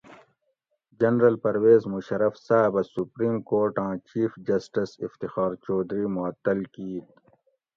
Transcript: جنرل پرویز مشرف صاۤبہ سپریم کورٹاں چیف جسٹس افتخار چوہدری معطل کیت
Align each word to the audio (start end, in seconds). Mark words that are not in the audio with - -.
جنرل 0.99 1.35
پرویز 1.43 1.81
مشرف 1.93 2.33
صاۤبہ 2.47 2.81
سپریم 2.93 3.35
کورٹاں 3.49 3.91
چیف 4.07 4.31
جسٹس 4.47 4.89
افتخار 5.05 5.51
چوہدری 5.63 6.05
معطل 6.15 6.59
کیت 6.73 7.07